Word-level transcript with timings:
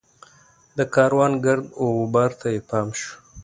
د 0.77 0.79
کاروان 0.95 1.33
ګرد 1.45 1.65
وغبار 1.83 2.31
ته 2.39 2.47
یې 2.53 2.61
پام 2.69 2.87
شو. 2.99 3.11